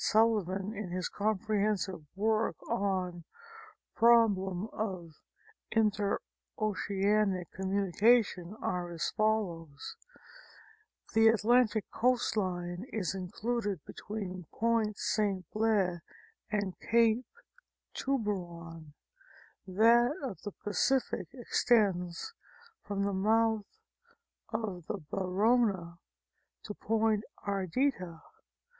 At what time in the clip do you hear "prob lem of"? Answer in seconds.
3.95-5.13